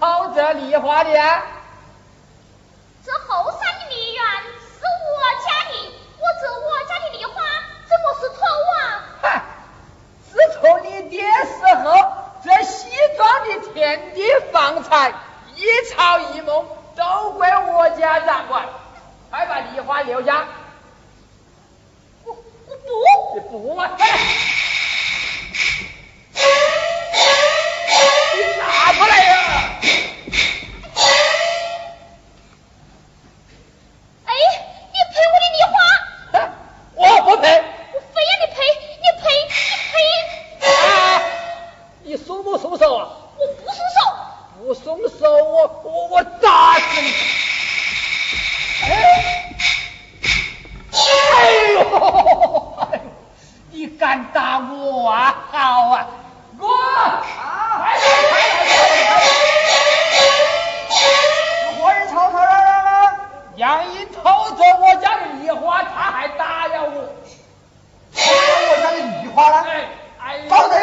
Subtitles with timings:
[0.00, 1.10] 偷这梨花的？
[3.04, 4.80] 这后山的梨园是
[5.12, 5.72] 我家的，
[6.18, 7.34] 我这我家的梨花
[7.86, 8.36] 怎么是偷
[8.72, 9.04] 啊？
[9.20, 9.42] 嗨，
[10.32, 11.92] 自从你爹死后，
[12.42, 12.88] 这西
[13.18, 15.12] 庄的田地房产
[15.54, 18.66] 一草一木都归我家掌管，
[19.30, 20.46] 快把梨花留下。
[22.24, 23.74] 我我不，你不
[28.66, 29.30] 打过来呀
[34.92, 35.74] 你赔我的梨花，
[36.38, 36.40] 啊
[36.94, 37.46] 我不赔。
[37.92, 38.56] 我非要你赔，
[39.02, 39.24] 你赔，
[40.60, 40.68] 你赔，啊！
[42.02, 43.08] 你松不松手啊？
[43.36, 43.98] 我不松手。
[44.58, 47.12] 不松手，我我我打死你！
[48.82, 48.92] 哎！
[50.92, 50.96] 哎
[51.72, 51.78] 呦！
[52.78, 53.00] 哎呦
[53.70, 55.46] 你敢打我啊？
[55.50, 55.58] 好
[55.90, 56.06] 啊！
[56.58, 57.24] 我啊！
[57.76, 59.02] 快点快点快点！
[61.76, 62.88] 活人吵吵嚷嚷啊！
[63.56, 66.88] 杨一偷走我家的梨花，他还打呀我！
[68.14, 70.44] 偷了我家的梨花了，哎哎呀！
[70.48, 70.78] 保证！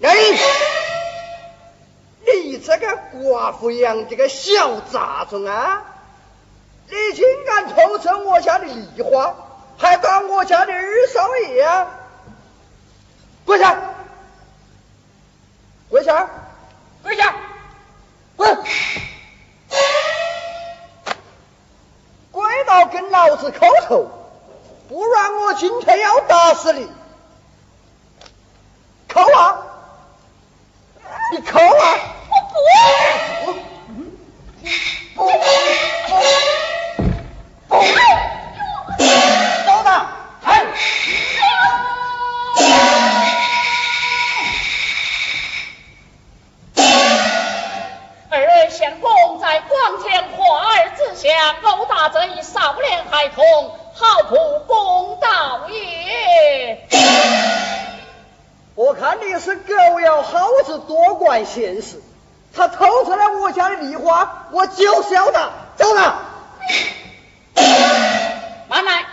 [0.00, 0.18] 杨毅，
[2.26, 2.58] 你
[3.22, 5.84] 这个寡妇养这个小杂种啊！
[6.88, 9.34] 你竟敢偷吃我家的梨花，
[9.78, 11.86] 还当我家的二少爷啊！
[13.46, 13.80] 跪下！
[15.88, 16.28] 跪下！
[17.02, 17.34] 跪下！
[18.36, 18.64] 滚！
[22.32, 24.08] 跪到跟老子叩头，
[24.88, 26.90] 不然我今天要打死你！
[29.08, 29.62] 扣啊！
[31.32, 31.98] 你扣啊！
[32.34, 32.58] 我不，不
[59.32, 62.02] 我看你是狗咬耗子，多管闲事。
[62.54, 66.16] 他偷吃了我家的梨花，我就是要打，走他！
[68.68, 69.06] 慢来！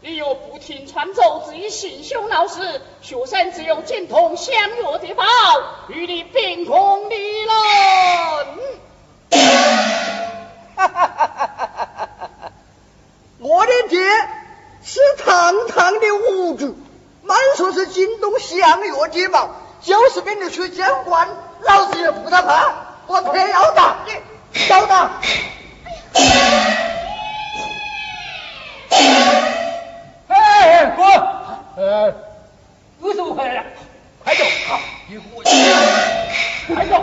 [0.00, 5.24] 你若不听传奏，自己行凶闹事，学生只有精通相约的报，
[5.88, 7.56] 与你并同理论。
[10.76, 12.52] 哈哈哈哈哈哈！
[13.38, 14.00] 我的爹
[14.84, 16.74] 是堂堂的武举，
[17.32, 19.48] 满说是京东相约之宝，
[19.80, 21.26] 就是给你去监管，
[21.62, 22.74] 老子也不得怕，
[23.06, 24.12] 我偏要打你，
[24.60, 25.12] 少打！
[30.28, 31.06] 哎，滚！
[31.76, 32.14] 呃，
[33.00, 33.64] 五十五块了，
[34.22, 34.44] 快走！
[34.68, 34.78] 好，
[35.08, 35.42] 你我
[36.74, 37.02] 快走！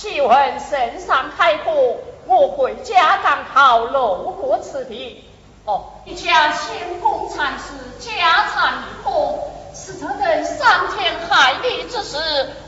[0.00, 5.22] 喜闻圣上开阔，我回家刚好路过此地。
[5.66, 9.38] 哦，一家先公禅师家产一空，
[9.74, 12.16] 是这等伤天害理之事，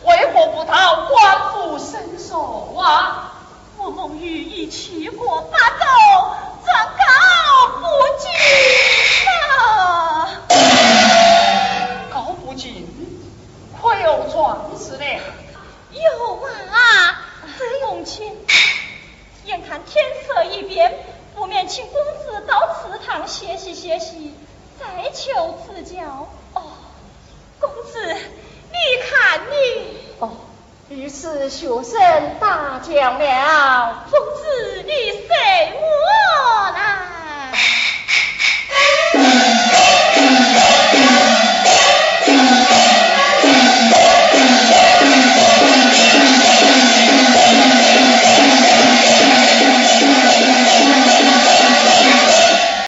[0.05, 3.33] 为何不讨官府伸手啊？
[3.79, 5.87] 我梦玉已去过八州，
[6.67, 7.87] 状告不
[8.19, 8.31] 尽
[19.93, 21.05] 天色已变，
[21.35, 24.35] 不免请公子到祠堂歇息歇息，
[24.81, 26.29] 再求赐教。
[26.55, 26.63] 哦，
[27.61, 29.99] 公子，你看你。
[30.19, 30.31] 哦，
[30.89, 32.01] 于是学生
[32.41, 34.07] 大将了。
[34.11, 35.79] 公子，你谁？